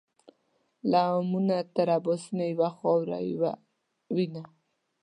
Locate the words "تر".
1.75-1.87